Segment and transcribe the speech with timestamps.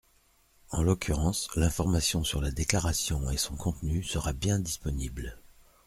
[0.71, 5.37] En l’occurrence, l’information sur la déclaration et son contenu sera bien disponible.